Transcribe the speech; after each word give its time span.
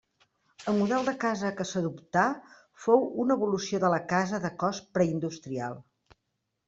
El 0.71 0.75
model 0.77 1.03
de 1.09 1.13
casa 1.23 1.51
que 1.59 1.67
s'adoptà 1.71 2.23
fou 2.85 3.05
una 3.25 3.37
evolució 3.41 3.83
de 3.85 3.93
la 3.95 4.01
casa 4.15 4.41
de 4.47 4.55
cos 4.65 4.81
preindustrial. 4.97 5.79